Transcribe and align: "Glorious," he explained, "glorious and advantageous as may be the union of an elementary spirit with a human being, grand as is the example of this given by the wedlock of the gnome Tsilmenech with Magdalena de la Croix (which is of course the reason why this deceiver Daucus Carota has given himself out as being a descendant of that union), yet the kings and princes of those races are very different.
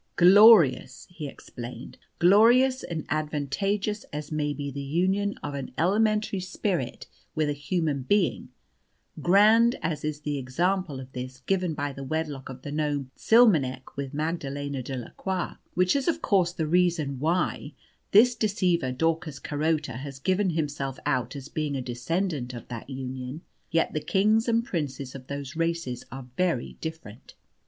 "Glorious," 0.15 1.05
he 1.11 1.27
explained, 1.27 1.99
"glorious 2.17 2.81
and 2.81 3.05
advantageous 3.09 4.03
as 4.05 4.31
may 4.31 4.51
be 4.51 4.71
the 4.71 4.81
union 4.81 5.35
of 5.43 5.53
an 5.53 5.69
elementary 5.77 6.39
spirit 6.39 7.05
with 7.35 7.49
a 7.49 7.53
human 7.53 8.01
being, 8.01 8.49
grand 9.21 9.77
as 9.83 10.03
is 10.03 10.21
the 10.21 10.39
example 10.39 10.99
of 10.99 11.11
this 11.11 11.41
given 11.41 11.75
by 11.75 11.93
the 11.93 12.03
wedlock 12.03 12.49
of 12.49 12.63
the 12.63 12.71
gnome 12.71 13.11
Tsilmenech 13.15 13.95
with 13.95 14.11
Magdalena 14.11 14.81
de 14.81 14.97
la 14.97 15.09
Croix 15.17 15.57
(which 15.75 15.95
is 15.95 16.07
of 16.07 16.19
course 16.19 16.51
the 16.51 16.65
reason 16.65 17.19
why 17.19 17.73
this 18.09 18.33
deceiver 18.33 18.91
Daucus 18.91 19.37
Carota 19.37 19.97
has 19.97 20.17
given 20.17 20.49
himself 20.49 20.97
out 21.05 21.35
as 21.35 21.47
being 21.47 21.75
a 21.75 21.79
descendant 21.79 22.55
of 22.55 22.67
that 22.69 22.89
union), 22.89 23.41
yet 23.69 23.93
the 23.93 24.01
kings 24.01 24.47
and 24.47 24.65
princes 24.65 25.13
of 25.13 25.27
those 25.27 25.55
races 25.55 26.03
are 26.11 26.25
very 26.37 26.75
different. 26.81 27.35